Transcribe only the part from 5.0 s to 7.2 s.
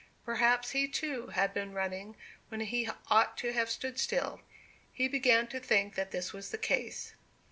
began to think that this was the case.